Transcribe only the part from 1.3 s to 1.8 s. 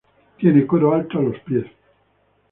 pies.